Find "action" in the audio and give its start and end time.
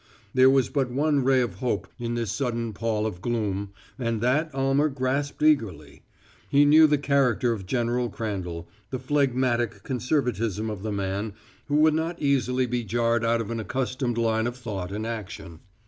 15.05-15.59